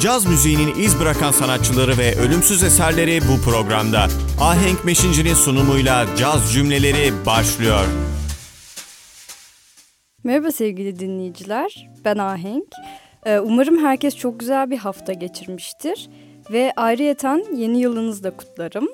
[0.00, 4.06] Caz müziğinin iz bırakan sanatçıları ve ölümsüz eserleri bu programda.
[4.40, 7.84] Ahenk Meşinci'nin sunumuyla Caz Cümleleri başlıyor.
[10.24, 12.68] Merhaba sevgili dinleyiciler, ben Ahenk.
[13.26, 16.08] Ee, umarım herkes çok güzel bir hafta geçirmiştir
[16.52, 18.88] ve ayrıyeten yeni yılınızı da kutlarım.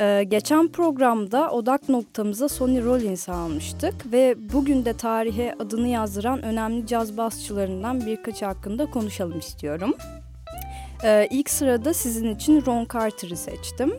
[0.00, 6.86] Ee, geçen programda odak noktamıza Sonny Rollins'i almıştık ve bugün de tarihe adını yazdıran önemli
[6.86, 9.94] caz basçılarından birkaç hakkında konuşalım istiyorum.
[11.04, 13.92] Ee, ilk sırada sizin için Ron Carter'ı seçtim.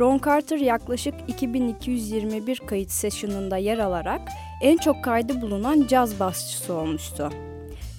[0.00, 4.20] Ron Carter yaklaşık 2221 kayıt session'ında yer alarak
[4.62, 7.30] en çok kaydı bulunan caz basçısı olmuştu.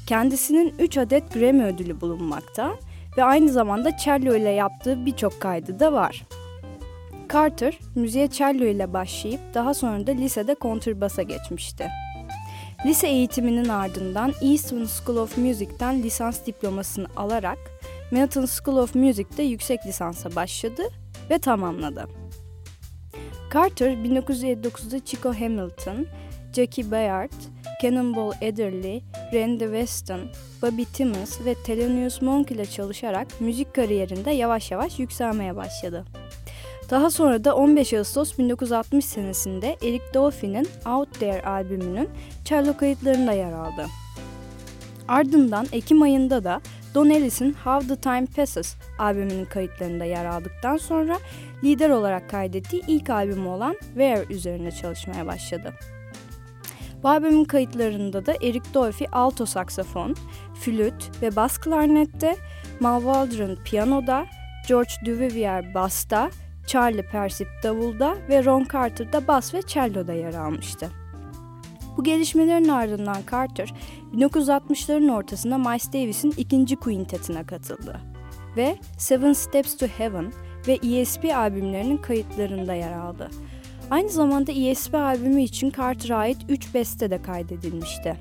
[0.08, 2.76] Kendisinin 3 adet Grammy ödülü bulunmakta
[3.18, 6.24] ve aynı zamanda cello ile yaptığı birçok kaydı da var.
[7.34, 11.90] Carter, müziğe cello ile başlayıp daha sonra da lisede kontrbasa geçmişti.
[12.86, 17.58] Lise eğitiminin ardından Eastman School of Music'ten lisans diplomasını alarak
[18.12, 20.84] Manhattan School of Music'te yüksek lisansa başladı
[21.30, 22.08] ve tamamladı.
[23.54, 26.06] Carter 1959'da Chico Hamilton,
[26.54, 27.32] Jackie Bayard,
[27.82, 30.22] Cannonball Adderley, Randy Weston,
[30.62, 36.06] Bobby Timmons ve Thelonious Monk ile çalışarak müzik kariyerinde yavaş yavaş yükselmeye başladı.
[36.90, 42.10] Daha sonra da 15 Ağustos 1960 senesinde Eric Dolphy'nin Out There albümünün
[42.46, 43.86] cello kayıtlarında yer aldı.
[45.08, 46.62] Ardından Ekim ayında da
[46.96, 51.18] Don Ellis'in How the Time Passes albümünün kayıtlarında yer aldıktan sonra
[51.64, 55.74] lider olarak kaydettiği ilk albümü olan Where üzerine çalışmaya başladı.
[57.04, 60.16] Bu albümün kayıtlarında da Eric Dolphy alto saksafon,
[60.62, 62.36] flüt ve bas klarnette,
[62.80, 64.26] Mal Waldron piyanoda,
[64.68, 66.30] George Duvivier basta,
[66.68, 70.99] Charlie Persip davulda ve Ron Carter da bas ve cello'da yer almıştı.
[72.00, 73.74] Bu gelişmelerin ardından Carter
[74.16, 78.02] 1960'ların ortasında Miles Davis'in ikinci quintetine katıldı
[78.58, 80.34] ve Seven Steps to Heaven
[80.68, 83.30] ve ESP albümlerinin kayıtlarında yer aldı.
[83.90, 88.16] Aynı zamanda ESP albümü için Carter'a ait 3 beste de kaydedilmişti.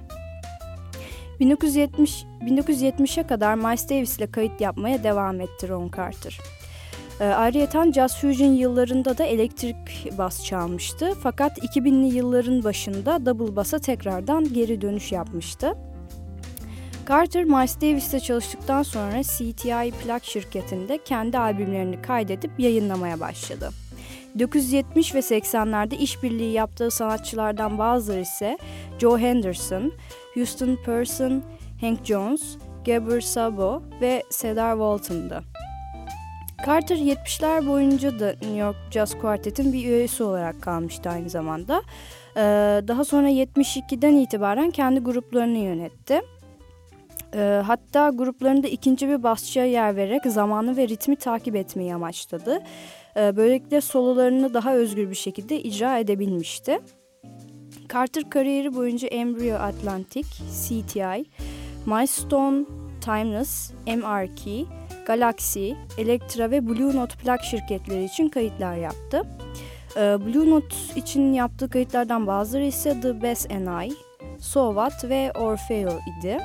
[1.41, 6.39] 1970 1970'e kadar Miles Davis ile kayıt yapmaya devam etti Ron Carter.
[7.21, 11.15] E, ayrıca Jazz Fusion yıllarında da elektrik bas çalmıştı.
[11.23, 15.75] Fakat 2000'li yılların başında double basa tekrardan geri dönüş yapmıştı.
[17.09, 23.71] Carter, Miles Davis'te çalıştıktan sonra CTI plak şirketinde kendi albümlerini kaydedip yayınlamaya başladı.
[24.35, 28.59] 1970 ve 80'lerde işbirliği yaptığı sanatçılardan bazıları ise
[28.99, 29.93] Joe Henderson,
[30.35, 31.43] Houston Person,
[31.81, 35.58] Hank Jones, Gabor Sabo ve Cedar Walton'dı.
[36.67, 41.83] Carter 70'ler boyunca da New York Jazz Quartet'in bir üyesi olarak kalmıştı aynı zamanda.
[42.37, 42.41] Ee,
[42.89, 46.21] daha sonra 72'den itibaren kendi gruplarını yönetti.
[47.35, 52.59] Ee, hatta gruplarında ikinci bir basçıya yer vererek zamanı ve ritmi takip etmeyi amaçladı.
[53.17, 56.79] Ee, böylelikle sololarını daha özgür bir şekilde icra edebilmişti.
[57.93, 60.29] Carter kariyeri boyunca Embryo Atlantic,
[60.65, 61.25] CTI,
[61.87, 62.65] Milestone,
[63.01, 64.69] Timeless, MRK,
[65.09, 69.23] Galaxy, Elektra ve Blue Note plak şirketleri için kayıtlar yaptı.
[69.97, 73.93] Ee, Blue Note için yaptığı kayıtlardan bazıları ise The Best and I,
[74.41, 76.39] So What ve Orfeo idi.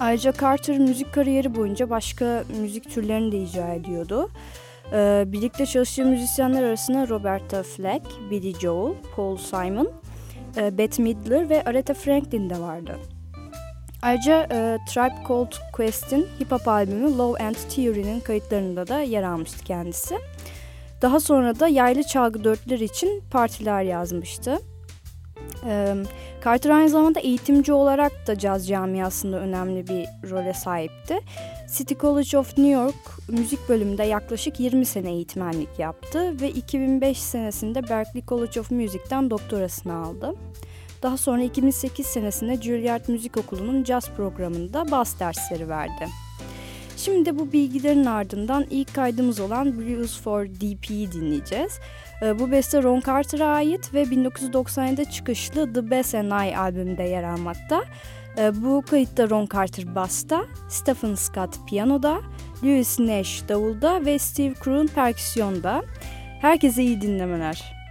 [0.00, 4.30] Ayrıca Carter müzik kariyeri boyunca başka müzik türlerini de icra ediyordu.
[4.92, 9.90] Ee, birlikte çalıştığı müzisyenler arasında Roberta Flack, Billy Joel, Paul Simon,
[10.56, 12.98] e, Bette Midler ve Aretha Franklin de vardı.
[14.02, 19.64] Ayrıca e, Tribe Called Quest'in hip hop albümü Low and Theory'nin kayıtlarında da yer almıştı
[19.64, 20.18] kendisi.
[21.02, 24.58] Daha sonra da yaylı çalgı dörtler için partiler yazmıştı.
[25.66, 25.94] E,
[26.44, 31.20] Carter aynı zamanda eğitimci olarak da caz camiasında önemli bir role sahipti.
[31.76, 37.88] City College of New York müzik bölümünde yaklaşık 20 sene eğitmenlik yaptı ve 2005 senesinde
[37.88, 40.34] Berklee College of Music'ten doktorasını aldı.
[41.02, 46.08] Daha sonra 2008 senesinde Juilliard Müzik Okulu'nun jazz programında bas dersleri verdi.
[46.96, 51.80] Şimdi bu bilgilerin ardından ilk kaydımız olan Blues for DP'yi dinleyeceğiz.
[52.22, 57.24] Ee, bu beste Ron Carter'a ait ve 1997'de çıkışlı The Best and I albümünde yer
[57.24, 57.84] almakta.
[58.38, 62.20] Ee, bu kayıtta Ron Carter basta, Stephen Scott piyanoda,
[62.62, 65.82] Louis Nash davulda ve Steve Kroon perküsyonda.
[66.40, 67.81] Herkese iyi dinlemeler.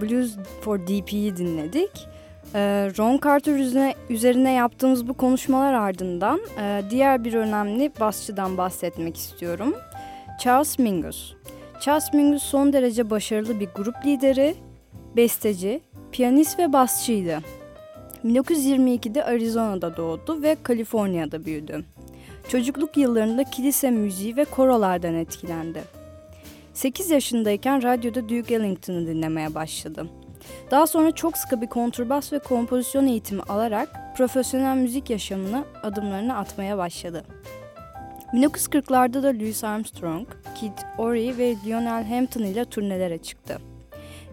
[0.00, 2.08] Blues for DP'yi dinledik.
[2.54, 2.60] E,
[2.98, 9.74] Ron Carter üzerine, üzerine yaptığımız bu konuşmalar ardından e, diğer bir önemli basçıdan bahsetmek istiyorum.
[10.40, 11.34] Charles Mingus.
[11.80, 14.54] Charles Mingus son derece başarılı bir grup lideri,
[15.16, 15.80] besteci,
[16.12, 17.38] piyanist ve basçıydı.
[18.24, 21.84] 1922'de Arizona'da doğdu ve Kaliforniya'da büyüdü.
[22.48, 26.01] Çocukluk yıllarında kilise müziği ve korolardan etkilendi.
[26.74, 30.06] 8 yaşındayken radyoda Duke Ellington'ı dinlemeye başladı.
[30.70, 36.78] Daha sonra çok sıkı bir kontrbas ve kompozisyon eğitimi alarak profesyonel müzik yaşamına adımlarını atmaya
[36.78, 37.24] başladı.
[38.32, 43.58] 1940'larda da Louis Armstrong, Kid Ory ve Lionel Hampton ile turnelere çıktı.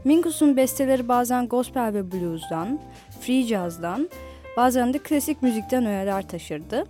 [0.04, 2.80] Mingus'un besteleri bazen gospel ve blues'dan,
[3.22, 4.10] free jazz'dan,
[4.58, 6.84] bazen de klasik müzikten öğeler taşırdı.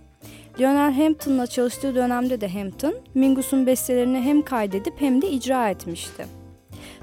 [0.58, 6.26] Lionel Hampton'la çalıştığı dönemde de Hampton, Mingus'un bestelerini hem kaydedip hem de icra etmişti.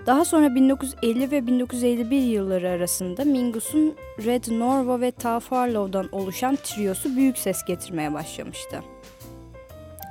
[0.05, 7.15] Daha sonra 1950 ve 1951 yılları arasında Mingus'un Red Norvo ve Tav Farlow'dan oluşan triosu
[7.15, 8.81] büyük ses getirmeye başlamıştı.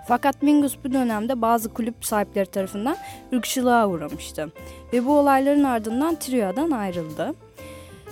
[0.08, 2.96] Fakat Mingus bu dönemde bazı kulüp sahipleri tarafından
[3.32, 4.52] ırkçılığa uğramıştı
[4.92, 7.34] ve bu olayların ardından triodan ayrıldı.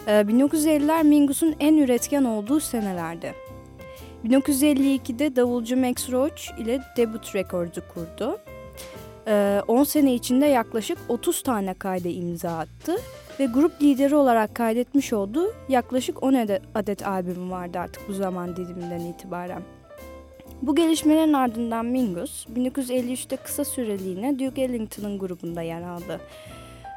[0.06, 3.34] 1950'ler ee, Mingus'un en üretken olduğu senelerdi.
[4.24, 8.38] 1952'de davulcu Max Roach ile debut rekordu kurdu.
[9.68, 12.96] 10 ee, sene içinde yaklaşık 30 tane kayda imza attı
[13.40, 16.34] ve grup lideri olarak kaydetmiş olduğu yaklaşık 10
[16.74, 19.62] adet, albüm vardı artık bu zaman diliminden itibaren.
[20.62, 26.20] Bu gelişmelerin ardından Mingus 1953'te kısa süreliğine Duke Ellington'ın grubunda yer aldı.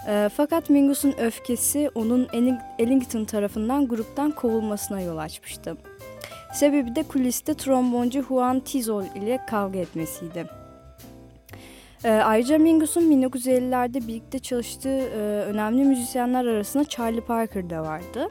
[0.08, 2.28] E, fakat Mingus'un öfkesi onun
[2.80, 5.78] Ellington tarafından gruptan kovulmasına yol açmıştı.
[6.54, 10.46] Sebebi de kuliste tromboncu Juan Tizol ile kavga etmesiydi.
[12.04, 18.28] E, ayrıca Mingus'un 1950'lerde birlikte çalıştığı e, önemli müzisyenler arasında Charlie Parker da vardı.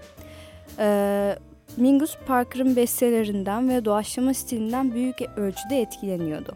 [0.78, 1.38] E,
[1.76, 6.54] Mingus Parker'ın bestelerinden ve doğaçlama stilinden büyük ölçüde etkileniyordu.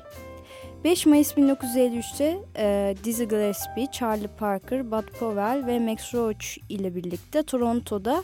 [0.84, 7.42] 5 Mayıs 1953'te e, Dizzy Gillespie, Charlie Parker, Bud Powell ve Max Roach ile birlikte
[7.42, 8.22] Toronto'da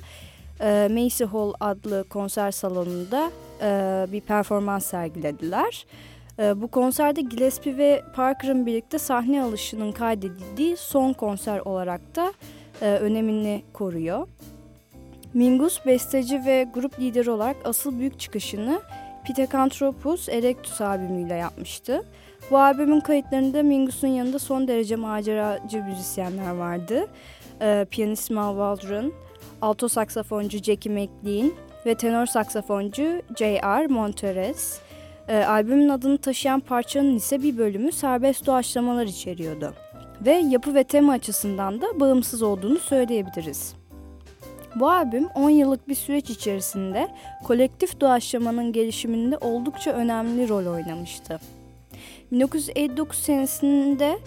[0.60, 3.30] e, Macy Hall adlı konser salonunda
[3.62, 5.86] e, bir performans sergilediler.
[6.38, 12.32] E, bu konserde Gillespie ve Parker'ın birlikte sahne alışının kaydedildiği son konser olarak da
[12.82, 14.28] e, önemini koruyor.
[15.34, 18.80] Mingus besteci ve grup lideri olarak asıl büyük çıkışını
[19.26, 22.02] Pithecanthropus Erectus albümüyle yapmıştı.
[22.50, 27.06] Bu albümün kayıtlarında Mingus'un yanında son derece maceracı müzisyenler vardı.
[27.60, 29.12] Ee, piyanist Mal Waldron,
[29.62, 31.52] alto saksafoncu Jackie McLean
[31.86, 33.86] ve tenor saksafoncu J.R.
[33.86, 34.80] Monteres.
[35.28, 39.74] Ee, albümün adını taşıyan parçanın ise bir bölümü serbest doğaçlamalar içeriyordu.
[40.20, 43.74] Ve yapı ve tema açısından da bağımsız olduğunu söyleyebiliriz.
[44.76, 47.08] Bu albüm 10 yıllık bir süreç içerisinde
[47.44, 51.40] kolektif doğaçlamanın gelişiminde oldukça önemli rol oynamıştı.
[52.32, 54.18] 1959 senesinde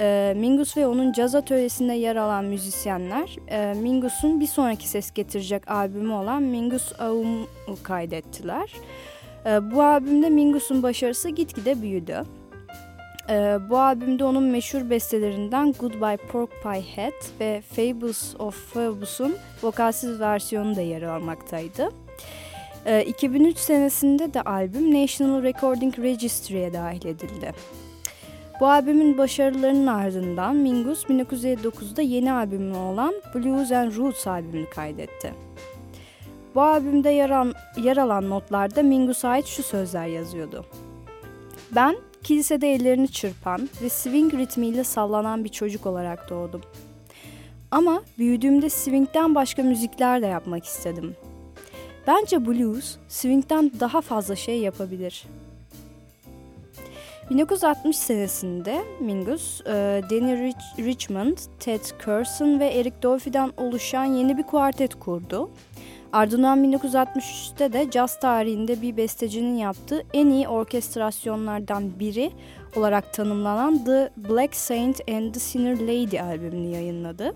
[0.00, 5.70] e, Mingus ve onun caz atölyesinde yer alan müzisyenler e, Mingus'un bir sonraki ses getirecek
[5.70, 8.72] albümü olan Mingus Aum'u kaydettiler.
[9.46, 12.22] E, bu albümde Mingus'un başarısı gitgide büyüdü.
[13.28, 20.20] E, bu albümde onun meşhur bestelerinden Goodbye Pork Pie Hat ve Fables of Phoebus'un vokalsiz
[20.20, 21.88] versiyonu da yer almaktaydı.
[23.06, 27.52] 2003 ee, senesinde de albüm National Recording Registry'e dahil edildi.
[28.60, 35.34] Bu albümün başarılarının ardından Mingus 1959'da yeni albümü olan Blues and Roots albümünü kaydetti.
[36.54, 37.46] Bu albümde yer,
[37.76, 40.66] yer alan notlarda Mingus'a ait şu sözler yazıyordu.
[41.74, 46.62] Ben kilisede ellerini çırpan ve swing ritmiyle sallanan bir çocuk olarak doğdum.
[47.70, 51.16] Ama büyüdüğümde swingden başka müzikler de yapmak istedim.
[52.06, 55.24] Bence blues swing'den daha fazla şey yapabilir.
[57.30, 64.42] 1960 senesinde Mingus, e, Danny Rich Richmond, Ted Curson ve Eric Dolphy'den oluşan yeni bir
[64.42, 65.50] kuartet kurdu.
[66.12, 72.30] Ardından 1963'te de caz tarihinde bir bestecinin yaptığı en iyi orkestrasyonlardan biri
[72.76, 77.34] olarak tanımlanan The Black Saint and the Sinner Lady albümünü yayınladı.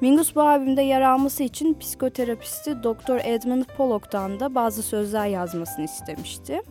[0.00, 3.24] Mingus bu albümde yer alması için psikoterapisti Dr.
[3.24, 6.62] Edmund Pollock'tan da bazı sözler yazmasını istemişti.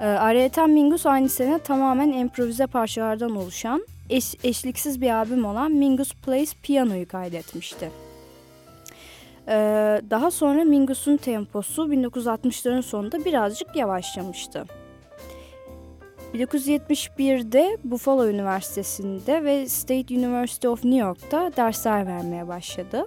[0.00, 6.54] E, Mingus aynı sene tamamen improvize parçalardan oluşan eş, eşliksiz bir albüm olan Mingus Plays
[6.62, 7.90] Piano'yu kaydetmişti.
[9.48, 14.64] Ee, daha sonra Mingus'un temposu 1960'ların sonunda birazcık yavaşlamıştı.
[16.34, 23.06] 1971'de Buffalo Üniversitesi'nde ve State University of New York'ta dersler vermeye başladı.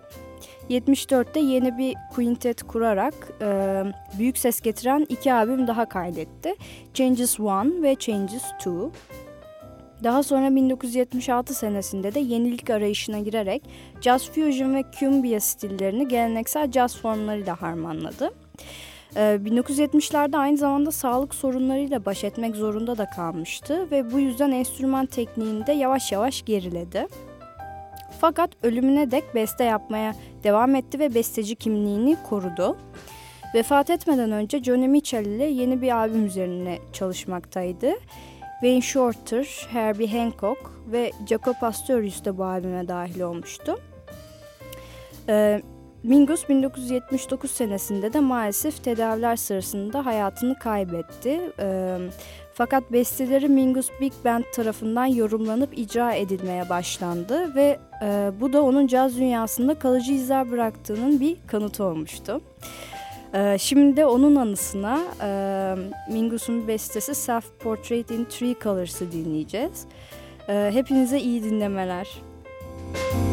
[0.69, 3.83] 74'te yeni bir quintet kurarak e,
[4.19, 6.55] büyük ses getiren iki albüm daha kaydetti.
[6.93, 8.91] Changes One ve Changes Two.
[10.03, 13.63] Daha sonra 1976 senesinde de yenilik arayışına girerek
[14.01, 18.31] jazz fusion ve cumbia stillerini geleneksel jazz formlarıyla harmanladı.
[19.15, 25.05] 1970'lerde ee, aynı zamanda sağlık sorunlarıyla baş etmek zorunda da kalmıştı ve bu yüzden enstrüman
[25.05, 27.07] tekniğinde yavaş yavaş geriledi.
[28.21, 32.77] Fakat ölümüne dek beste yapmaya devam etti ve besteci kimliğini korudu.
[33.55, 37.91] Vefat etmeden önce Johnny Mitchell ile yeni bir albüm üzerine çalışmaktaydı.
[38.61, 43.79] Wayne Shorter, Herbie Hancock ve Jaco Pastorius da bu albüme dahil olmuştu.
[45.29, 45.61] Ee,
[46.03, 51.41] Mingus 1979 senesinde de maalesef tedaviler sırasında hayatını kaybetti.
[51.59, 51.97] Ee,
[52.57, 58.87] fakat besteleri Mingus Big Band tarafından yorumlanıp icra edilmeye başlandı ve e, bu da onun
[58.87, 62.41] caz dünyasında kalıcı izler bıraktığının bir kanıtı olmuştu.
[63.33, 65.29] Ee, şimdi de onun anısına e,
[66.11, 69.85] Mingus'un bestesi Self Portrait in Three Colors'ı dinleyeceğiz.
[70.49, 72.07] Ee, hepinize iyi dinlemeler.
[72.93, 73.26] Müzik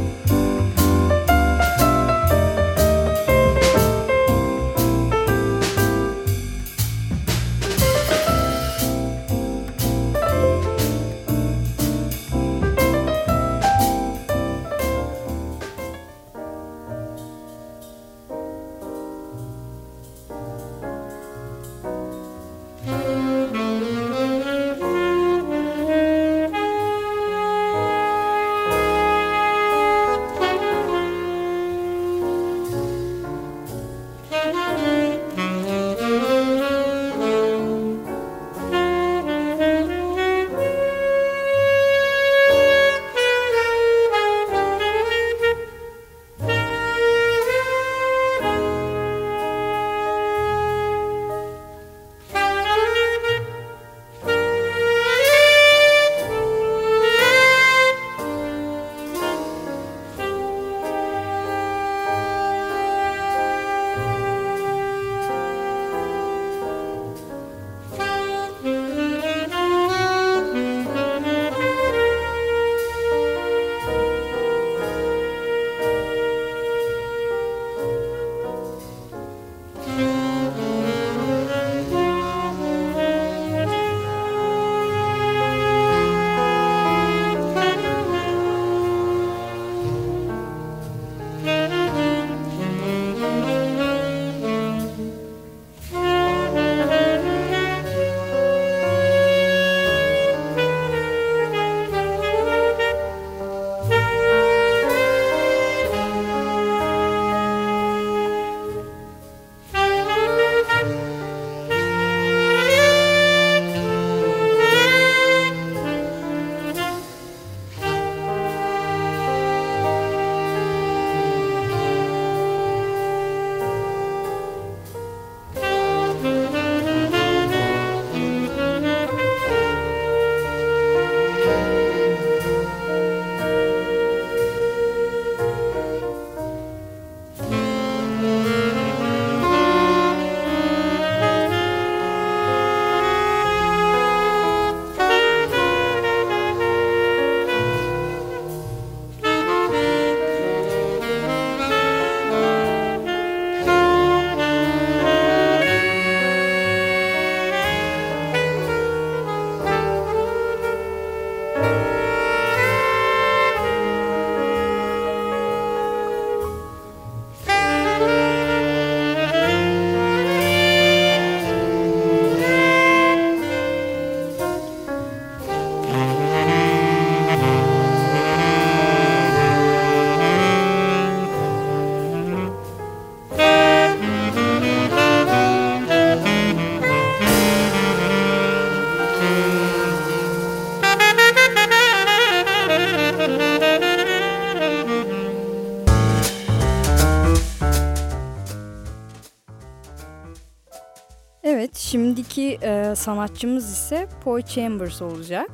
[203.05, 205.51] sanatçımız ise Paul Chambers olacak.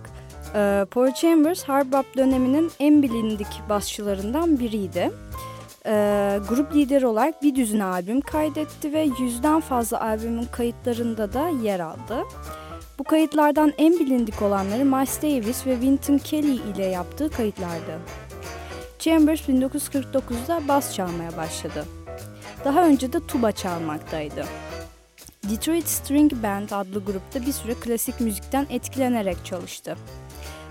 [0.54, 5.10] E, Paul Chambers hard bop döneminin en bilindik basçılarından biriydi.
[5.86, 5.92] E,
[6.48, 12.24] grup lideri olarak bir düzine albüm kaydetti ve yüzden fazla albümün kayıtlarında da yer aldı.
[12.98, 17.98] Bu kayıtlardan en bilindik olanları Miles Davis ve Wynton Kelly ile yaptığı kayıtlardı.
[18.98, 21.84] Chambers 1949'da bas çalmaya başladı.
[22.64, 24.44] Daha önce de tuba çalmaktaydı.
[25.50, 29.96] Detroit String Band adlı grupta bir süre klasik müzikten etkilenerek çalıştı.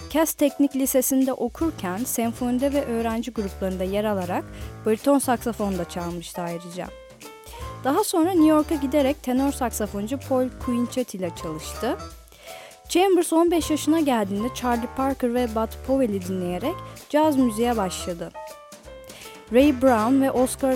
[0.09, 4.45] Cass Teknik Lisesi'nde okurken senfonide ve öğrenci gruplarında yer alarak
[4.85, 6.87] bariton saksafon da çalmıştı ayrıca.
[7.83, 11.97] Daha sonra New York'a giderek tenor saksafoncu Paul Quinchet ile çalıştı.
[12.89, 16.75] Chambers 15 yaşına geldiğinde Charlie Parker ve Bud Powell'i dinleyerek
[17.09, 18.31] caz müziğe başladı.
[19.53, 20.75] Ray Brown ve Oscar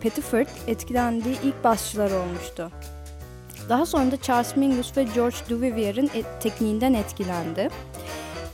[0.00, 2.70] Pettiford etkilendiği ilk basçılar olmuştu.
[3.68, 7.68] Daha sonra da Charles Mingus ve George Duvivier'in et tekniğinden etkilendi.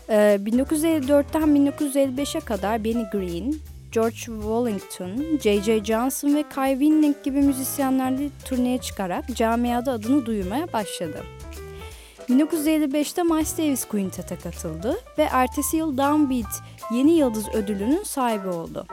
[0.09, 3.55] Ee, 1954'ten 1955'e kadar Benny Green,
[3.92, 5.85] George Wallington, J.J.
[5.85, 11.25] Johnson ve Kai Winning gibi müzisyenlerle turneye çıkarak camiada adını duyurmaya başladı.
[12.29, 18.87] 1955'te Miles Davis Quintet'e katıldı ve ertesi yıl Downbeat Yeni Yıldız ödülünün sahibi oldu.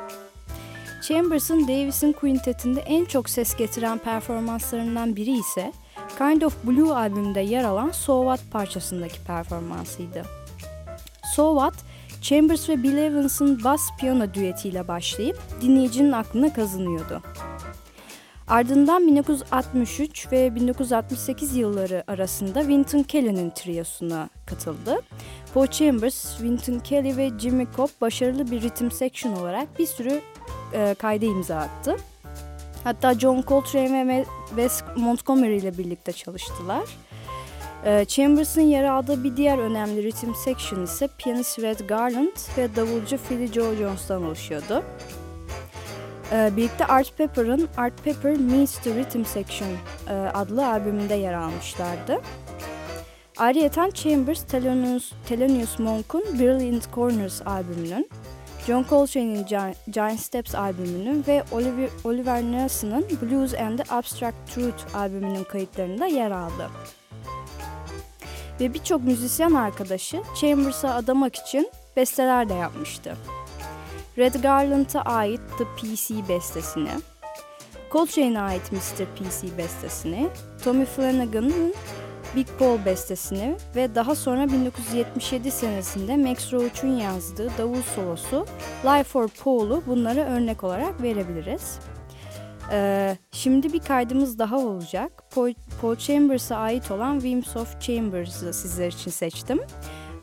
[1.07, 5.71] Chambers'ın Davis'in Quintet'inde en çok ses getiren performanslarından biri ise
[6.17, 10.23] Kind of Blue albümünde yer alan So What parçasındaki performansıydı.
[11.35, 11.73] So What,
[12.21, 17.21] Chambers ve Bill Evans'ın bas piyano düetiyle başlayıp dinleyicinin aklına kazınıyordu.
[18.47, 25.01] Ardından 1963 ve 1968 yılları arasında Wynton Kelly'nin triyosuna katıldı.
[25.53, 30.21] Paul Chambers, Wynton Kelly ve Jimmy Cobb başarılı bir ritim section olarak bir sürü
[30.73, 31.97] e, kayda imza attı.
[32.87, 36.83] Hatta John Coltrane ve Wes Montgomery ile birlikte çalıştılar.
[37.85, 43.17] E, Chambers'ın yer aldığı bir diğer önemli ritim section ise piyanist Red Garland ve davulcu
[43.17, 44.83] Philly Joe Jones'tan oluşuyordu.
[46.31, 49.69] E, birlikte Art Pepper'ın Art Pepper Meets the Rhythm Section
[50.09, 52.21] e, adlı albümünde yer almışlardı.
[53.37, 58.09] Ayrıca Chambers, Thelonious, Thelonious Monk'un Brilliant Corners albümünün
[58.67, 59.45] John Coltrane'in
[59.91, 66.31] Giant Steps albümünün ve Oliver, Oliver Nelson'ın Blues and the Abstract Truth albümünün kayıtlarında yer
[66.31, 66.69] aldı.
[68.59, 73.17] Ve birçok müzisyen arkadaşı Chambers'a adamak için besteler de yapmıştı.
[74.17, 76.91] Red Garland'a ait The PC bestesini,
[77.91, 79.05] Coltrane'e ait Mr.
[79.05, 80.29] PC bestesini,
[80.63, 81.73] Tommy Flanagan'ın
[82.37, 88.45] Big Paul bestesini ve daha sonra 1977 senesinde Max Roach'un yazdığı davul solosu
[88.85, 91.79] Live for Paul'u bunlara örnek olarak verebiliriz.
[92.71, 95.23] Ee, şimdi bir kaydımız daha olacak.
[95.35, 99.59] Paul, Paul Chambers'a ait olan Whims of Chambers'ı sizler için seçtim.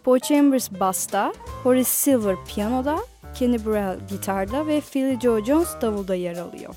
[0.04, 2.98] Paul Chambers basta, Horace Silver piyanoda,
[3.34, 6.74] Kenny Burrell gitarda ve Philly Joe Jones davulda yer alıyor.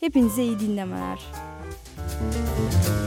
[0.00, 1.18] Hepinize iyi dinlemeler.
[2.22, 2.97] Müzik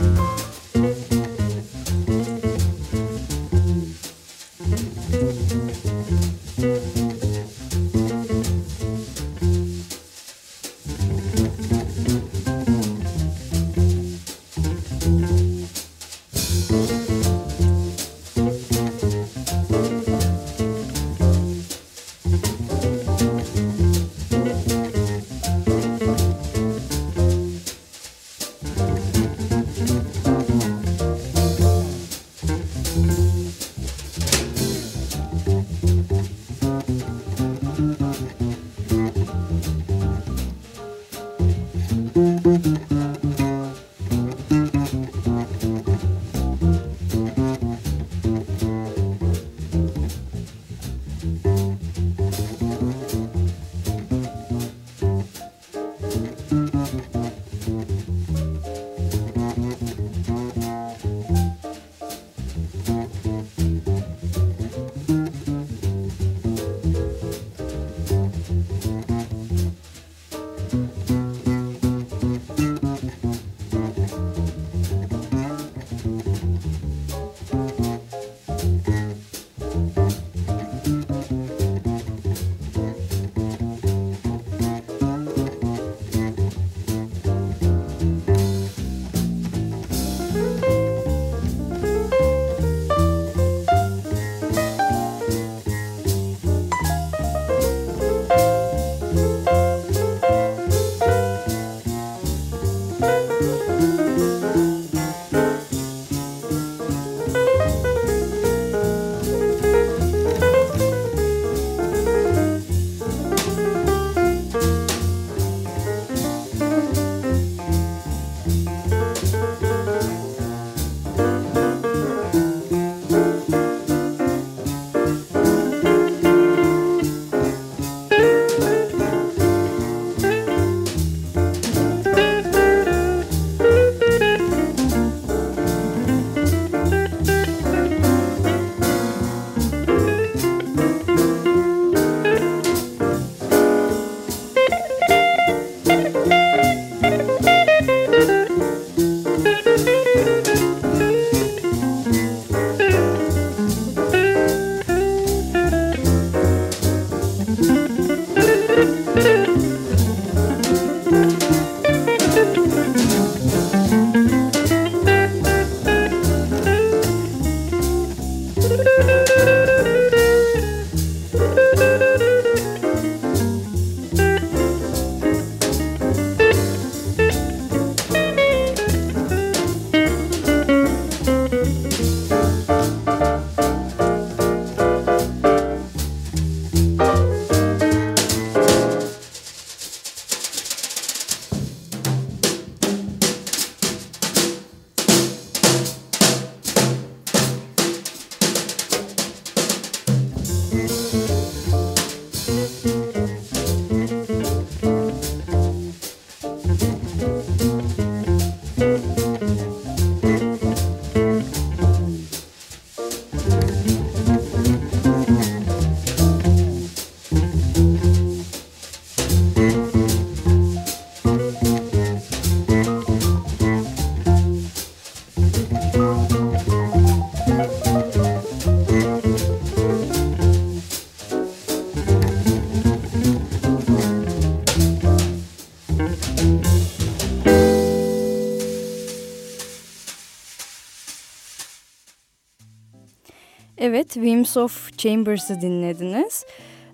[243.84, 246.44] Evet, Wims of Chambers'ı dinlediniz.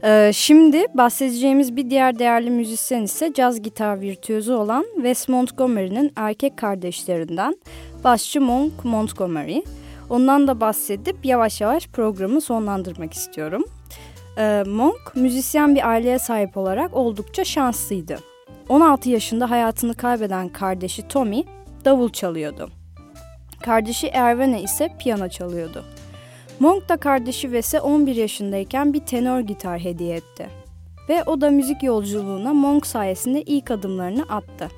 [0.04, 6.56] Ee, şimdi bahsedeceğimiz bir diğer değerli müzisyen ise caz gitar virtüözü olan Wes Montgomery'nin erkek
[6.56, 7.56] kardeşlerinden
[8.04, 9.60] basçı Monk Montgomery.
[10.10, 13.64] Ondan da bahsedip yavaş yavaş programı sonlandırmak istiyorum.
[14.38, 18.18] Ee, Monk müzisyen bir aileye sahip olarak oldukça şanslıydı.
[18.68, 21.44] 16 yaşında hayatını kaybeden kardeşi Tommy
[21.84, 22.70] davul çalıyordu.
[23.62, 25.84] Kardeşi Erwene ise piyano çalıyordu.
[26.60, 30.48] Monk da kardeşi Wes'e 11 yaşındayken bir tenor gitar hediye etti.
[31.08, 34.68] Ve o da müzik yolculuğuna Monk sayesinde ilk adımlarını attı.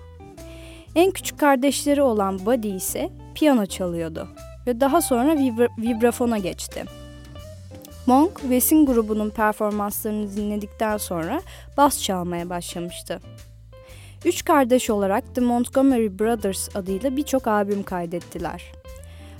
[0.94, 4.28] En küçük kardeşleri olan Buddy ise piyano çalıyordu
[4.66, 6.84] ve daha sonra vibra vibrafona geçti.
[8.06, 11.40] Monk, Wes'in grubunun performanslarını dinledikten sonra
[11.76, 13.20] bas çalmaya başlamıştı.
[14.24, 18.79] Üç kardeş olarak The Montgomery Brothers adıyla birçok albüm kaydettiler.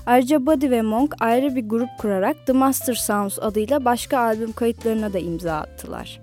[0.06, 5.12] Ayrıca Buddy ve Monk ayrı bir grup kurarak The Master Sounds adıyla başka albüm kayıtlarına
[5.12, 6.20] da imza attılar.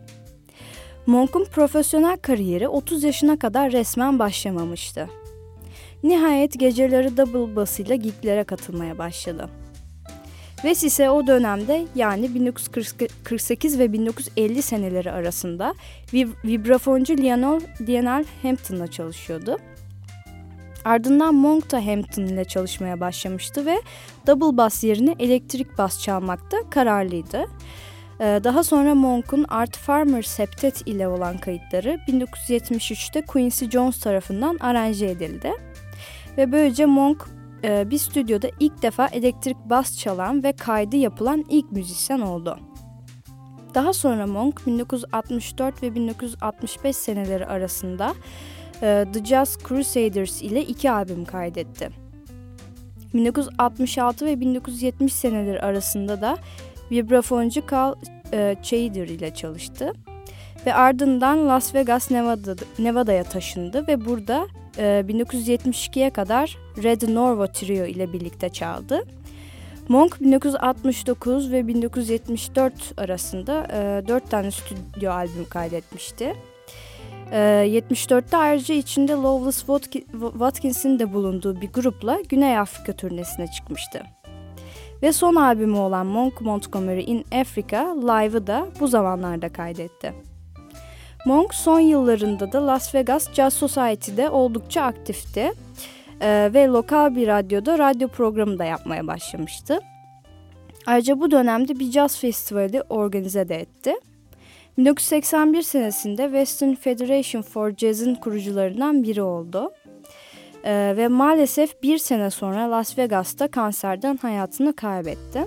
[1.05, 5.09] Monk'un profesyonel kariyeri 30 yaşına kadar resmen başlamamıştı.
[6.03, 9.49] Nihayet geceleri double basıyla giglere katılmaya başladı.
[10.55, 15.75] Wes ise o dönemde yani 1948 ve 1950 seneleri arasında
[16.45, 19.57] vibrafoncu Lionel, Hampton'la çalışıyordu.
[20.87, 23.81] Ardından Monk da Hampton ile çalışmaya başlamıştı ve
[24.27, 27.45] double bass yerine elektrik bass çalmakta kararlıydı.
[28.19, 35.05] Ee, daha sonra Monk'un Art Farmer Septet ile olan kayıtları 1973'te Quincy Jones tarafından aranje
[35.05, 35.51] edildi.
[36.37, 37.25] Ve böylece Monk
[37.63, 42.59] e, bir stüdyoda ilk defa elektrik bas çalan ve kaydı yapılan ilk müzisyen oldu.
[43.73, 48.13] Daha sonra Monk 1964 ve 1965 seneleri arasında
[48.79, 51.89] The Jazz Crusaders ile iki albüm kaydetti.
[53.13, 56.37] 1966 ve 1970 seneleri arasında da
[56.91, 57.93] vibrafoncu Carl
[58.33, 59.93] e, Chader ile çalıştı.
[60.65, 68.13] Ve ardından Las Vegas, Nevada, Nevada'ya taşındı ve burada 1972'ye kadar Red Norvo Trio ile
[68.13, 69.03] birlikte çaldı.
[69.87, 76.35] Monk 1969 ve 1974 arasında e, 4 tane stüdyo albüm kaydetmişti.
[77.31, 79.65] E, 74'te ayrıca içinde Loveless
[80.19, 84.01] Watkins'in de bulunduğu bir grupla Güney Afrika turnesine çıkmıştı.
[85.01, 90.13] Ve son albümü olan Monk Montgomery in Africa Live'ı da bu zamanlarda kaydetti.
[91.25, 95.51] Monk son yıllarında da Las Vegas Jazz Society'de oldukça aktifti
[96.21, 99.79] ee, ve lokal bir radyoda radyo programı da yapmaya başlamıştı.
[100.85, 103.93] Ayrıca bu dönemde bir caz festivali organize de etti.
[104.77, 109.71] 1981 senesinde Western Federation for Jazz'ın kurucularından biri oldu.
[110.63, 115.45] Ee, ve maalesef bir sene sonra Las Vegas'ta kanserden hayatını kaybetti.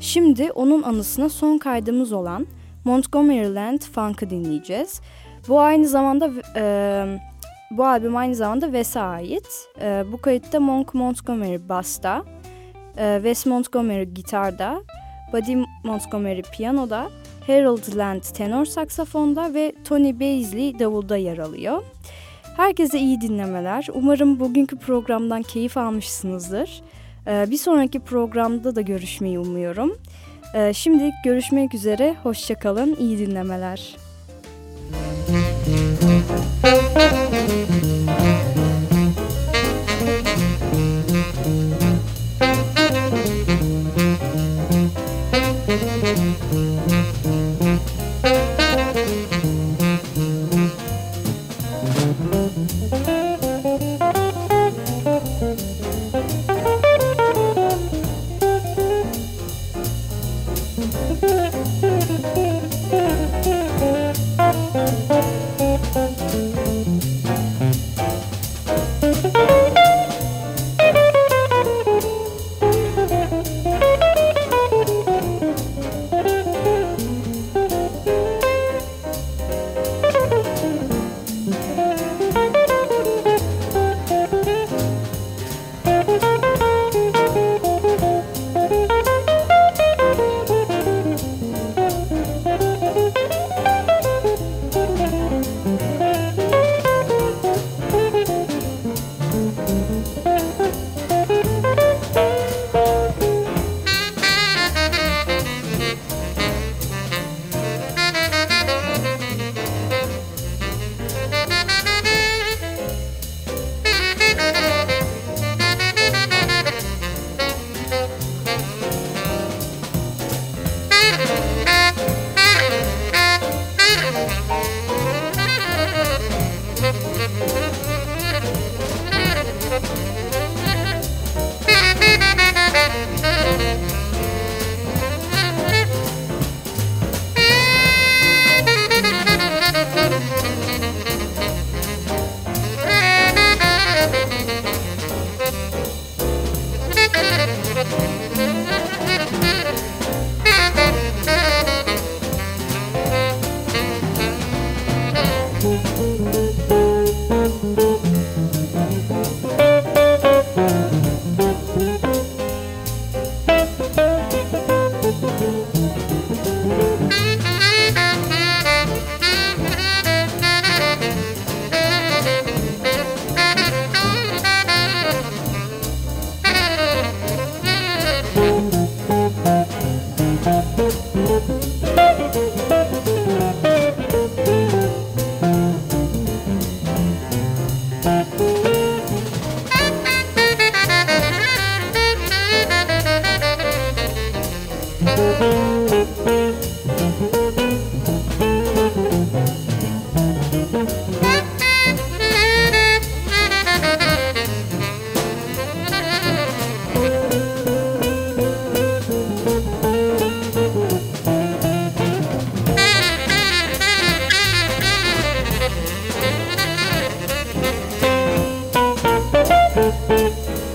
[0.00, 2.46] Şimdi onun anısına son kaydımız olan
[2.84, 5.00] Montgomeryland Funk'ı dinleyeceğiz.
[5.48, 7.04] Bu aynı zamanda e,
[7.70, 9.68] bu albüm aynı zamanda Wes'e ait.
[9.80, 12.24] E, bu kayıtta Monk Montgomery basta,
[12.98, 14.82] e, Wes Montgomery gitarda,
[15.32, 17.10] Buddy Montgomery piyanoda,
[17.46, 21.82] Harold Land tenor saksafonda ve Tony Baisley davulda yer alıyor.
[22.56, 23.86] Herkese iyi dinlemeler.
[23.94, 26.82] Umarım bugünkü programdan keyif almışsınızdır.
[27.26, 29.98] Ee, bir sonraki programda da görüşmeyi umuyorum.
[30.54, 32.16] Ee, şimdilik görüşmek üzere.
[32.22, 32.96] Hoşçakalın.
[33.00, 33.96] İyi dinlemeler.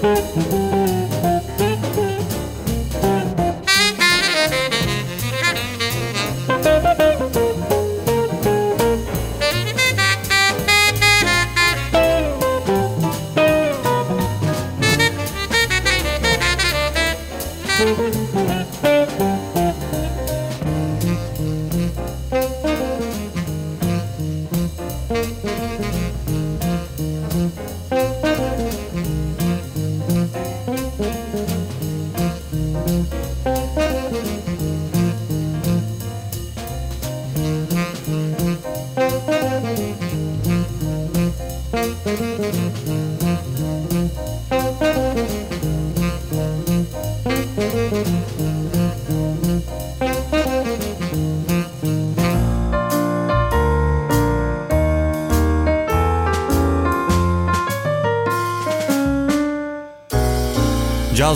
[0.02, 0.31] Caz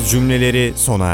[0.10, 1.14] cümleleri sona erdi.